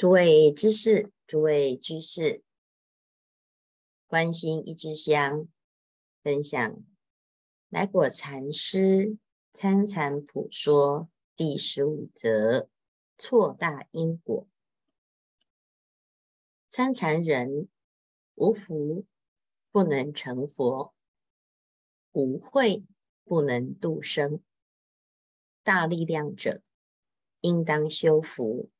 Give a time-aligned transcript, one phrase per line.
[0.00, 2.42] 诸位知识，诸位居士，
[4.06, 5.46] 关心一支香，
[6.22, 6.82] 分享
[7.68, 9.18] 来果禅师
[9.52, 12.70] 参禅普说第十五则：
[13.18, 14.48] 错大因果。
[16.70, 17.68] 参禅人
[18.36, 19.04] 无福
[19.70, 20.94] 不能成佛，
[22.12, 22.86] 无慧
[23.24, 24.42] 不能度生。
[25.62, 26.62] 大力量者
[27.42, 28.70] 应当修福。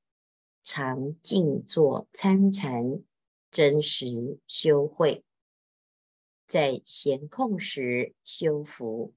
[0.63, 3.03] 常静坐参禅，
[3.51, 5.25] 真实修慧，
[6.47, 9.15] 在闲空时修福，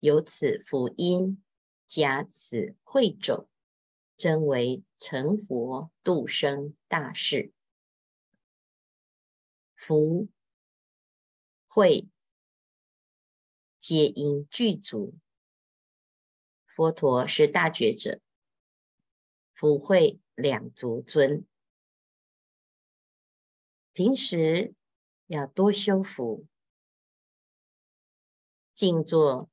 [0.00, 1.42] 有此福因，
[1.86, 3.48] 加此慧种，
[4.16, 7.52] 真为成佛度生大事。
[9.74, 10.28] 福
[11.66, 12.08] 慧
[13.78, 15.14] 皆因具足，
[16.66, 18.20] 佛陀是大觉者，
[19.58, 20.20] 福慧。
[20.36, 21.44] 两足尊，
[23.92, 24.72] 平时
[25.26, 26.46] 要多修福，
[28.72, 29.50] 静坐，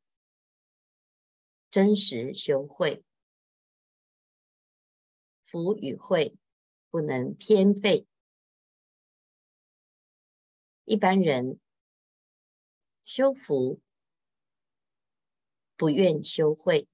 [1.72, 3.04] 真实修慧，
[5.44, 6.38] 福与慧
[6.92, 8.06] 不能偏废。
[10.84, 11.60] 一般人
[13.04, 13.82] 修福
[15.76, 16.88] 不愿修慧。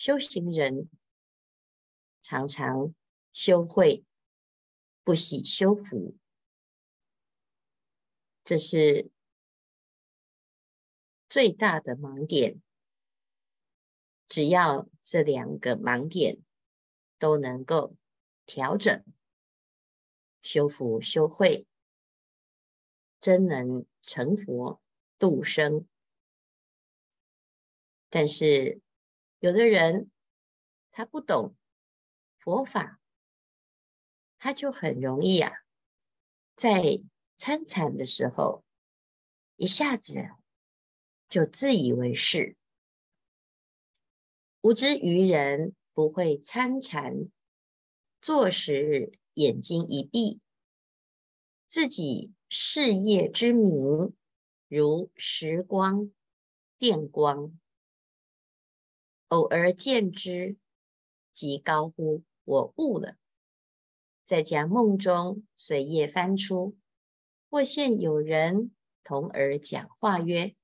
[0.00, 0.88] 修行人
[2.22, 2.94] 常常
[3.34, 4.02] 修慧，
[5.04, 6.16] 不喜修福，
[8.42, 9.10] 这是
[11.28, 12.62] 最大的盲点。
[14.26, 16.38] 只要这两个盲点
[17.18, 17.94] 都能够
[18.46, 19.04] 调整，
[20.40, 21.66] 修福修慧，
[23.20, 24.80] 真能成佛
[25.18, 25.86] 度生。
[28.08, 28.80] 但是，
[29.40, 30.10] 有的人
[30.90, 31.56] 他不懂
[32.38, 33.00] 佛法，
[34.36, 35.50] 他就很容易啊，
[36.56, 37.02] 在
[37.38, 38.64] 参禅的时候，
[39.56, 40.28] 一下子
[41.28, 42.56] 就自以为是。
[44.60, 47.30] 无知愚人不会参禅，
[48.20, 50.42] 坐时眼睛一闭，
[51.66, 54.14] 自己事业之明
[54.68, 56.10] 如时光、
[56.78, 57.58] 电光。
[59.30, 60.56] 偶尔见之，
[61.32, 63.16] 即高呼“我悟了”。
[64.26, 66.76] 在家梦中随业翻出，
[67.48, 68.72] 或现有人
[69.04, 70.56] 同而讲话曰：“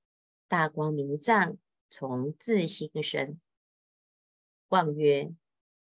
[0.49, 1.57] 大光明藏
[1.89, 3.39] 从自心生。”
[4.67, 5.33] 望曰：“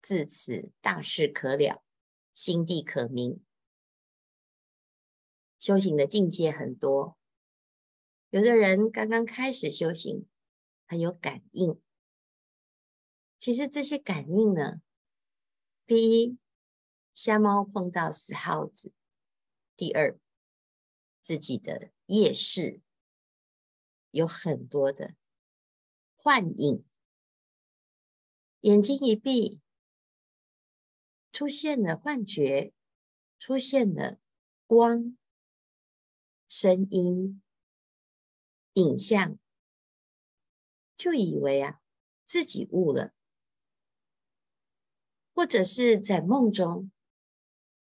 [0.02, 1.84] 自此大事可了，
[2.34, 3.44] 心地可明。”
[5.60, 7.18] 修行的境界很多，
[8.30, 10.26] 有的人刚刚开始修行，
[10.88, 11.82] 很有感应。
[13.42, 14.84] 其实这些感应呢，
[15.88, 16.38] 第一，
[17.16, 18.92] 瞎猫碰到死耗子；
[19.76, 20.20] 第二，
[21.22, 22.82] 自己的业识
[24.12, 25.16] 有很多的
[26.16, 26.86] 幻影，
[28.60, 29.60] 眼睛一闭，
[31.34, 32.72] 出现了幻觉，
[33.40, 34.20] 出现了
[34.68, 35.18] 光、
[36.48, 37.42] 声音、
[38.74, 39.40] 影像，
[40.96, 41.82] 就以为啊
[42.24, 43.16] 自己悟了。
[45.34, 46.92] 或者是在梦中，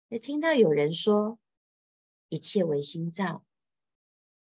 [0.10, 1.40] 也听到有人说
[2.30, 3.44] ：“一切唯心造，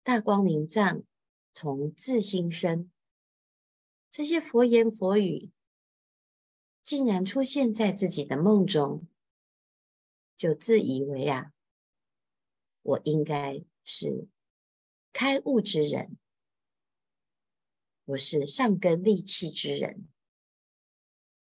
[0.03, 1.03] 大光明藏
[1.53, 2.91] 从自心生。”
[4.11, 5.51] 这些佛言佛语
[6.83, 9.07] 竟然出现在自己的梦中，
[10.35, 11.53] 就自以为啊，
[12.81, 14.27] 我应该是
[15.13, 16.17] 开悟之人，
[18.05, 20.07] 我是上根利器之人。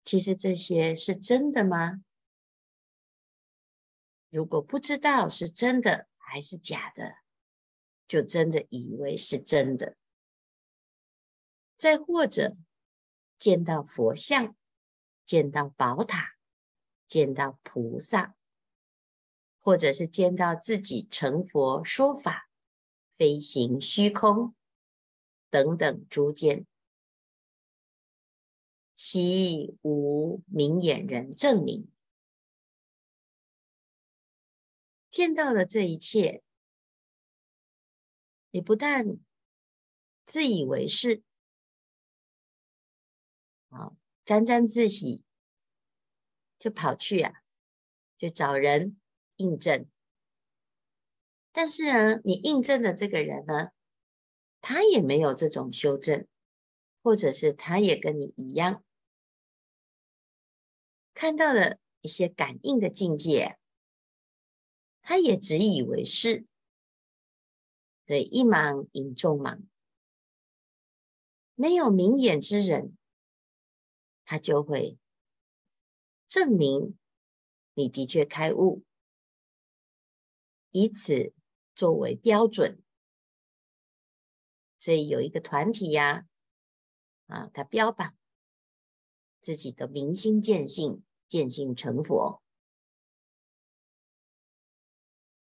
[0.04, 2.04] 其实这些是真的吗？
[4.30, 7.18] 如果不知道是真的还是假的，
[8.08, 9.96] 就真的以为是真的。
[11.78, 12.56] 再或者
[13.38, 14.56] 见到佛像、
[15.26, 16.36] 见到宝塔、
[17.08, 18.36] 见到菩萨，
[19.60, 22.50] 或者是见到自己成佛说法、
[23.18, 24.56] 飞行虚空
[25.50, 26.66] 等等诸见。
[29.04, 31.90] 悉无明眼人证明，
[35.10, 36.44] 见到了这一切，
[38.52, 39.18] 你不但
[40.28, 41.24] 自以为是，
[43.70, 43.94] 啊，
[44.24, 45.24] 沾沾自喜，
[46.60, 47.42] 就跑去啊，
[48.16, 49.02] 就找人
[49.38, 49.90] 印证。
[51.52, 53.72] 但是呢，你印证的这个人呢，
[54.62, 56.28] 他也没有这种修正，
[57.02, 58.84] 或者是他也跟你一样。
[61.14, 63.58] 看到了一些感应的境界，
[65.02, 66.46] 他也只以为是，
[68.06, 69.62] 对，一盲引众盲，
[71.56, 72.98] 没有明眼之人，
[74.26, 74.98] 他就会
[76.28, 76.98] 证明
[77.74, 78.84] 你的确开悟，
[80.72, 81.34] 以此
[81.76, 82.82] 作为标准。
[84.80, 86.26] 所以有一个团体呀，
[87.28, 88.16] 啊，他标榜
[89.42, 92.42] 自己的明心见性，见性成佛。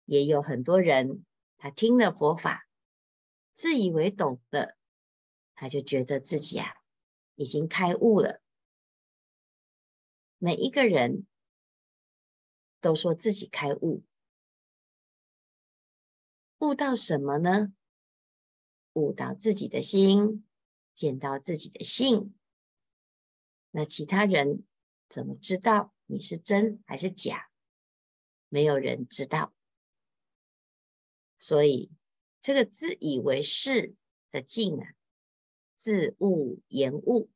[0.05, 1.25] 也有很多人，
[1.57, 2.67] 他听了佛法，
[3.53, 4.77] 自以为懂了，
[5.53, 6.73] 他就觉得自己啊，
[7.35, 8.41] 已经开悟了。
[10.37, 11.25] 每一个人
[12.81, 14.03] 都说自己开悟，
[16.59, 17.73] 悟到什么呢？
[18.93, 20.45] 悟到自己的心，
[20.93, 22.35] 见到自己的性。
[23.75, 24.63] 那其他人
[25.09, 27.49] 怎么知道你是真还是假？
[28.49, 29.51] 没有人知道。
[31.39, 31.89] 所以
[32.39, 33.95] 这个自以为是
[34.29, 34.93] 的境啊，
[35.75, 37.31] 自误言误。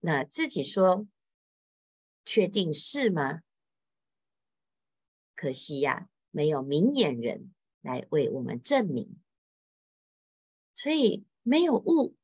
[0.00, 1.06] 那自己说，
[2.24, 3.42] 确定是吗？
[5.36, 9.22] 可惜呀，没有明眼人来为我们证明，
[10.74, 12.16] 所以没有悟，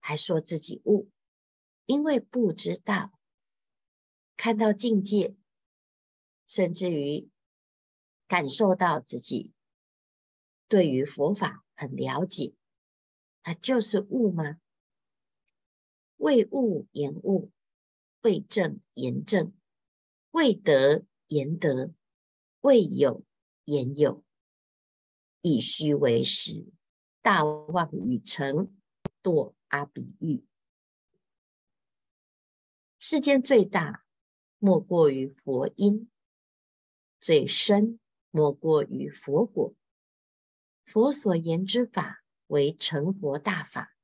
[0.00, 1.08] 还说自己悟，
[1.86, 3.18] 因为不知道，
[4.36, 5.36] 看到境界，
[6.48, 7.28] 甚至于
[8.26, 9.52] 感受到自己
[10.66, 12.54] 对于佛法很了解，
[13.44, 14.60] 那就是悟吗？
[16.16, 17.50] 为悟言悟，
[18.22, 19.54] 为正言正，
[20.32, 21.94] 为得言得，
[22.60, 23.24] 为有
[23.64, 24.24] 言有，
[25.40, 26.66] 以虚为实，
[27.22, 28.76] 大妄与成，
[29.22, 30.44] 堕阿比喻。
[32.98, 34.04] 世间最大，
[34.58, 36.08] 莫过于佛因；
[37.18, 37.98] 最深，
[38.30, 39.74] 莫过于佛果。
[40.84, 43.96] 佛所言之法，为成佛大法。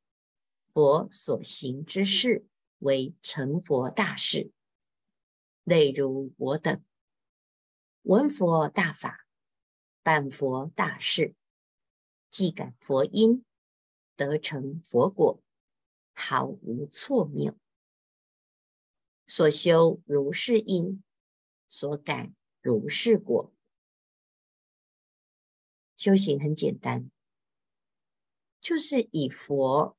[0.73, 2.47] 佛所行之事
[2.79, 4.53] 为成佛大事，
[5.65, 6.85] 类如我等
[8.03, 9.27] 闻佛大法，
[10.03, 11.35] 办佛大事，
[12.31, 13.45] 既感佛因，
[14.17, 15.43] 得成佛果，
[16.17, 17.57] 毫无错谬。
[19.29, 21.05] 所修如是因，
[21.69, 23.53] 所感如是果。
[25.95, 27.11] 修行很简单，
[28.61, 29.97] 就是以佛。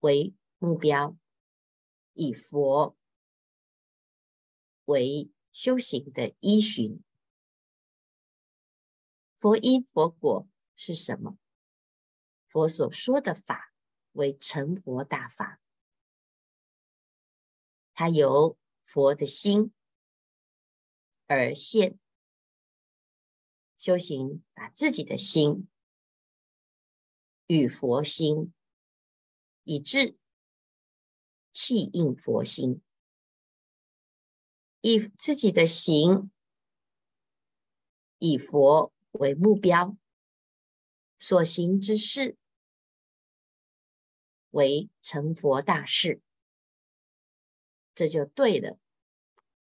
[0.00, 1.18] 为目标，
[2.12, 2.96] 以佛
[4.84, 7.02] 为修行的依循。
[9.40, 10.46] 佛因佛果
[10.76, 11.36] 是什么？
[12.46, 13.67] 佛所说的法
[14.12, 15.60] 为成佛大法，
[17.94, 19.72] 它由佛的心
[21.26, 21.98] 而现。
[23.76, 25.68] 修行把自己的心
[27.46, 28.52] 与佛心。
[29.64, 30.16] 以致
[31.52, 32.80] 契应佛心，
[34.80, 36.30] 以自己的行，
[38.16, 39.94] 以佛为目标，
[41.18, 42.38] 所行之事
[44.50, 46.20] 为成佛大事，
[47.94, 48.78] 这就对了。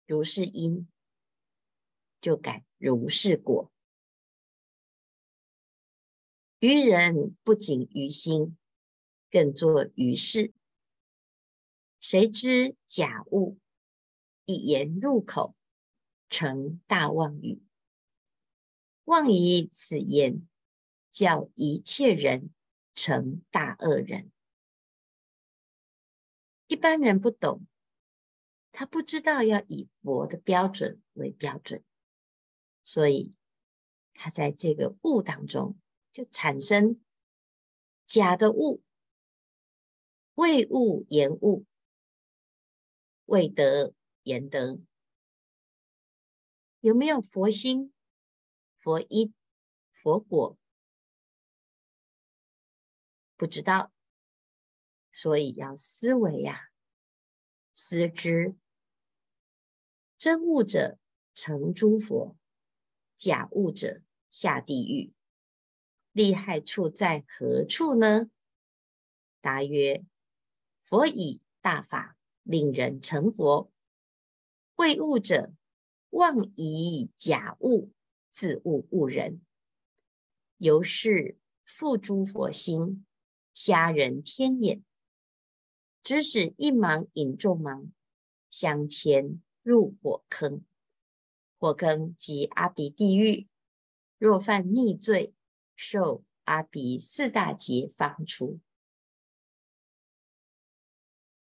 [0.07, 0.89] 如是因，
[2.21, 3.71] 就感如是果。
[6.59, 8.57] 愚人不仅于心。
[9.33, 10.53] 更作于事，
[12.01, 13.61] 谁知假物，
[14.45, 15.55] 一言入口，
[16.29, 17.63] 成大妄语。
[19.05, 20.49] 妄以此言，
[21.13, 22.51] 教一切人
[22.97, 24.33] 成大恶人。
[26.71, 27.67] 一般人不懂，
[28.71, 31.83] 他不知道要以佛的标准为标准，
[32.85, 33.35] 所以
[34.15, 35.77] 他在这个物当中
[36.13, 37.03] 就产生
[38.07, 38.85] 假的悟。
[40.37, 41.67] 未悟言悟，
[43.25, 44.81] 未得言德，
[46.79, 47.93] 有没有佛心、
[48.79, 49.35] 佛因、
[49.91, 50.57] 佛果？
[53.37, 53.93] 不知道，
[55.13, 56.71] 所以要思维呀、
[57.75, 58.57] 思之。
[60.17, 60.99] 真悟者
[61.35, 62.37] 成诸佛，
[63.17, 65.13] 假悟者下地狱。
[66.13, 68.31] 厉害处在何处呢？
[69.41, 70.05] 答曰。
[70.83, 73.71] 佛以大法令人成佛，
[74.75, 75.53] 未悟者
[76.09, 77.93] 妄以假悟
[78.29, 79.41] 自误悟人，
[80.57, 83.07] 由是覆诸佛心，
[83.55, 84.83] 瞎人天眼。
[86.11, 87.93] 指使一盲引众盲，
[88.51, 90.65] 相牵入火坑。
[91.57, 93.47] 火坑即阿鼻地狱。
[94.19, 95.33] 若犯逆罪，
[95.77, 98.59] 受阿鼻四大劫方出。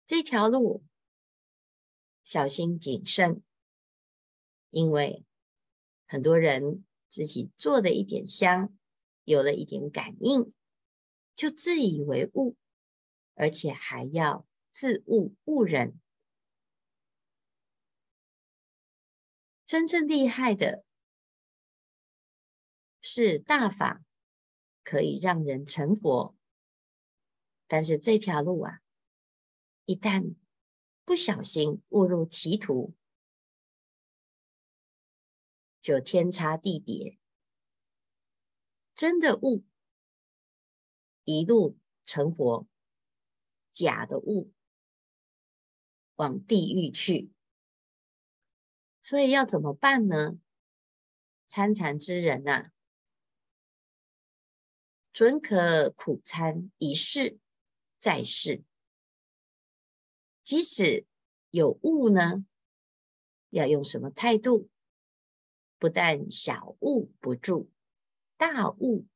[0.07, 0.85] 这条路
[2.23, 3.43] 小心谨慎，
[4.71, 5.25] 因为
[6.07, 8.73] 很多人自己做的一点香，
[9.25, 10.53] 有了一点感应，
[11.35, 12.55] 就自以为悟，
[13.35, 16.01] 而且还要自误误人。
[19.67, 20.85] 真正厉害的。
[23.07, 24.03] 是大法
[24.83, 26.35] 可以让人成佛，
[27.67, 28.81] 但是这条路啊，
[29.85, 30.37] 一旦
[31.05, 32.95] 不小心误入歧途，
[35.83, 37.19] 就天差地别。
[38.95, 39.67] 真的悟，
[41.25, 41.77] 一路
[42.07, 42.67] 成佛；
[43.75, 44.51] 假的物，
[46.15, 47.31] 往地狱去。
[49.03, 50.39] 所以要怎么办呢？
[51.49, 52.71] 参禅之人呐、啊。
[55.13, 57.39] 准可苦参一世
[57.99, 58.65] 再世，
[60.43, 61.07] 即使
[61.51, 62.47] 有悟呢，
[63.51, 64.71] 要用什么态度？
[65.79, 67.71] 不但小悟不住，
[68.37, 69.07] 大悟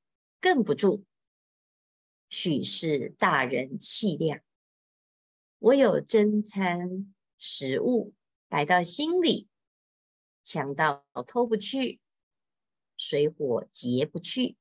[0.40, 1.04] 更不住。
[2.28, 4.40] 许是大人气量，
[5.60, 8.14] 我有真餐食物，
[8.48, 9.48] 摆到心里，
[10.44, 12.00] 强盗偷不去，
[12.96, 14.56] 水火劫不去。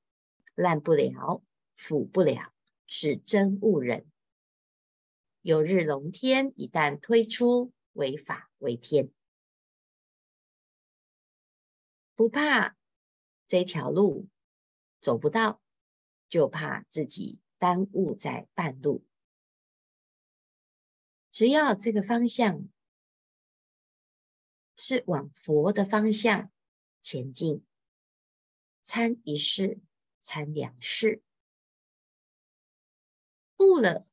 [0.56, 1.44] 烂不了，
[1.75, 2.51] 腐不了，
[2.88, 4.12] 是真悟人。
[5.42, 9.12] 有日龙天一旦推出，为法为天，
[12.16, 12.75] 不怕
[13.48, 14.27] 这条路
[15.00, 15.62] 走不到，
[16.27, 19.07] 就怕自己耽误在半路。
[21.38, 22.67] 只要这个方向
[24.75, 26.51] 是往佛的方向
[27.03, 27.63] 前进，
[28.82, 29.79] 参一世。
[30.20, 31.22] 参两世，
[33.60, 34.08] 悟了，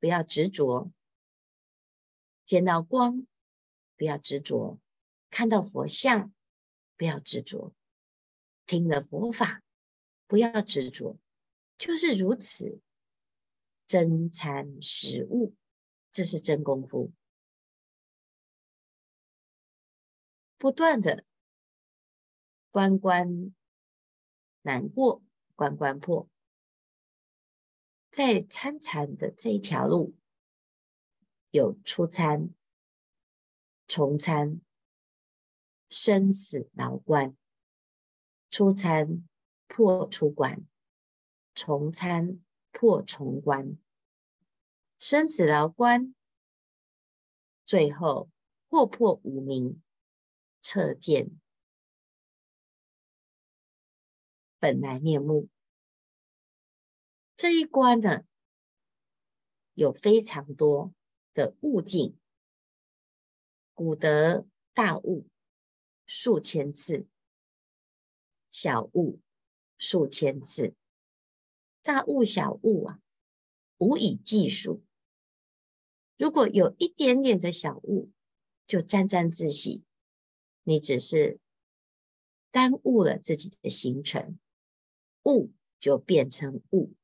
[0.00, 0.90] 不要执着；
[2.44, 3.24] 见到光，
[3.96, 4.80] 不要执着；
[5.30, 6.34] 看到佛像，
[6.96, 7.72] 不要执着；
[8.66, 9.62] 听了佛法，
[10.26, 11.16] 不要执着。
[11.78, 12.80] 就是如此，
[13.86, 15.54] 真参实悟，
[16.18, 17.12] 这是真功夫，
[20.56, 21.24] 不断的
[22.72, 23.54] 关关。
[24.62, 25.22] 难过
[25.54, 26.28] 关关破，
[28.10, 30.16] 在参禅的这一条路，
[31.52, 32.52] 有初参、
[33.86, 34.60] 重参、
[35.88, 37.36] 生死牢关。
[38.50, 39.28] 初参
[39.68, 40.66] 破初关，
[41.54, 42.40] 重参
[42.72, 43.78] 破重关，
[44.98, 46.12] 生死牢关，
[47.64, 48.28] 最后
[48.68, 49.80] 破破无明，
[50.60, 51.38] 彻见。
[54.58, 55.48] 本来面目，
[57.36, 58.24] 这一关呢，
[59.74, 60.92] 有非常多
[61.32, 62.18] 的悟境，
[63.74, 65.28] 古德大悟
[66.06, 67.06] 数千次，
[68.50, 69.20] 小悟
[69.78, 70.74] 数千次，
[71.82, 73.00] 大悟小悟啊，
[73.76, 74.82] 无以计数。
[76.18, 78.10] 如果有一点点的小悟，
[78.66, 79.84] 就沾沾自喜，
[80.64, 81.38] 你只是
[82.50, 84.38] 耽误了自己的行程。
[85.24, 86.94] 悟就变成悟，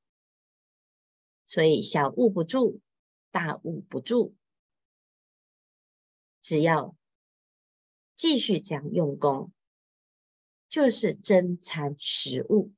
[1.47, 2.81] 所以小悟不住，
[3.31, 4.35] 大悟不住。
[6.41, 6.97] 只要
[8.17, 9.53] 继续这样用功，
[10.69, 12.73] 就是真参实悟，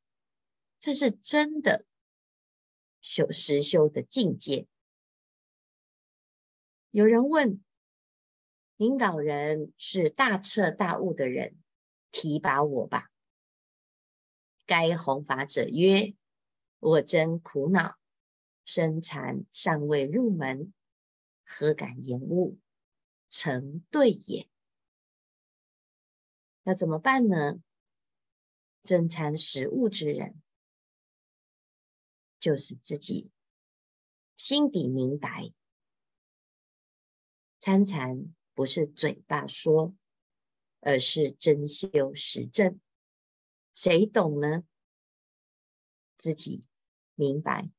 [0.81, 1.87] 这是真的
[3.01, 4.67] 修实修的境界。
[6.97, 7.63] 有人问，
[8.79, 11.63] 领导人是大彻大悟的人，
[12.11, 13.11] 提拔我吧。
[14.65, 16.15] 该弘法者曰
[16.81, 17.99] ：“我真苦恼，
[18.65, 20.73] 身禅尚未入门，
[21.45, 22.59] 何敢言悟？
[23.29, 24.49] 成对也。
[26.63, 27.61] 那怎么办呢？
[28.83, 30.41] 真参实悟之人，
[32.41, 33.31] 就是自己
[34.39, 35.53] 心底明白，
[37.61, 39.95] 参禅不是嘴巴说，
[40.81, 42.81] 而是真修实证。”
[43.75, 44.65] 谁懂呢？
[46.17, 46.65] 自己
[47.15, 47.71] 明白，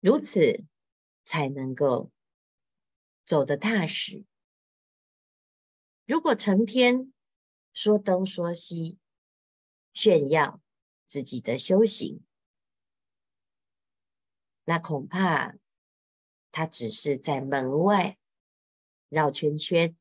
[0.00, 0.66] 如此
[1.24, 2.10] 才能够
[3.24, 4.26] 走得踏实。
[6.04, 7.12] 如果成天
[7.72, 8.98] 说东说西，
[9.94, 10.60] 炫耀
[11.06, 12.22] 自己的修行，
[14.64, 15.54] 那恐怕
[16.50, 18.18] 他只是在门外
[19.08, 19.96] 绕圈圈，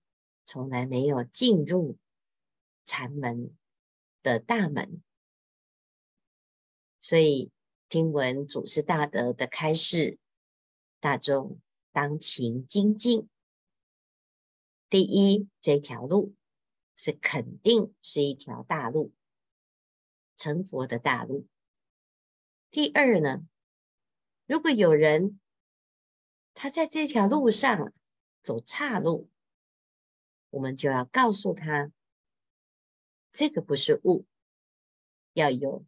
[0.46, 1.98] 从来没有进入
[2.86, 3.56] 禅门
[4.22, 5.02] 的大门。
[7.00, 7.52] 所以
[7.90, 10.20] 听闻祖师大德的开示，
[11.00, 11.60] 大众
[11.92, 13.28] 当勤精进。
[14.90, 16.36] 第一，这条路
[16.96, 19.14] 是肯定是一条大路。
[20.38, 21.48] 成佛的大路。
[22.72, 23.44] 第二呢，
[24.52, 25.40] 如果有人
[26.54, 27.94] 他在这条路上
[28.42, 29.30] 走岔路，
[30.50, 31.90] 我们就要告诉他，
[33.32, 34.26] 这个不是悟，
[35.32, 35.86] 要有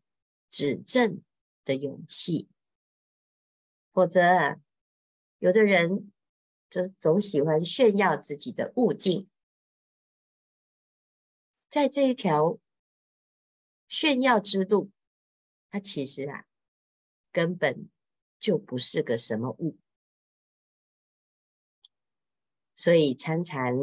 [0.48, 1.22] 指正
[1.66, 2.48] 的勇气。
[3.92, 4.62] 否则啊，
[5.40, 6.14] 有的人
[6.70, 9.30] 就总喜欢炫耀自己的悟境，
[11.70, 12.58] 在这一条。
[13.90, 14.90] 炫耀之路，
[15.70, 16.46] 它其实啊，
[17.34, 17.90] 根本
[18.44, 19.78] 就不是个什么物。
[22.76, 23.74] 所以参禅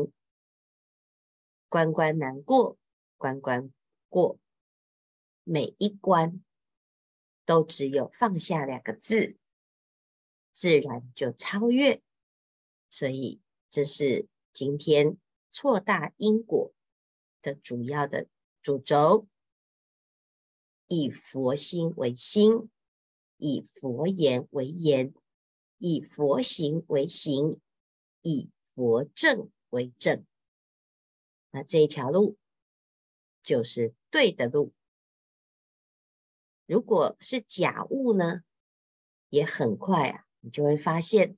[1.67, 2.77] 关关难过，
[3.17, 3.73] 关关
[4.11, 4.39] 过，
[5.45, 6.45] 每一关
[7.47, 9.39] 都只有放下两个字，
[10.53, 12.03] 自然就超越。
[12.91, 13.41] 所以
[13.71, 15.17] 这是今天
[15.51, 16.75] 错大因果
[17.41, 18.29] 的主要的
[18.61, 19.27] 主轴。
[20.87, 22.69] 以佛心为心，
[23.41, 25.15] 以佛言为言，
[25.79, 27.59] 以佛行为行，
[28.21, 30.25] 以佛证为证。
[31.51, 32.37] 那这一条路
[33.43, 34.73] 就是对的路。
[36.67, 38.43] 如果是假悟呢，
[39.31, 41.37] 也很快啊，你就会发现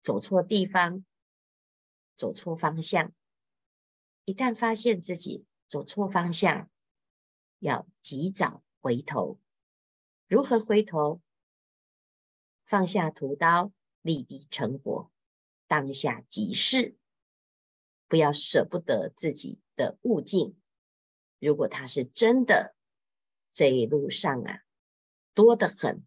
[0.00, 1.04] 走错地方，
[2.16, 3.12] 走错方向。
[4.24, 6.70] 一旦发现自己走错方向，
[7.58, 9.38] 要及早回头，
[10.28, 11.20] 如何回头？
[12.64, 13.70] 放下屠刀，
[14.02, 15.12] 立地成佛，
[15.68, 16.96] 当下即是，
[18.08, 20.56] 不要舍不得自己的悟境。
[21.38, 22.74] 如果它是真的，
[23.52, 24.64] 这一路上啊，
[25.32, 26.00] 多得很；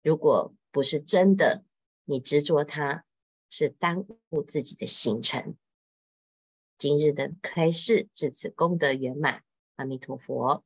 [0.00, 1.66] 如果不是真的，
[2.04, 3.04] 你执着它，
[3.50, 5.54] 是耽误自己的行程。
[6.78, 9.44] 今日的开示至此功德圆满。
[9.76, 10.64] 阿弥陀佛。